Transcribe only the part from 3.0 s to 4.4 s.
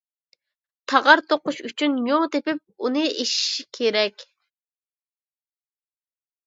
ئېشىش كېرەك.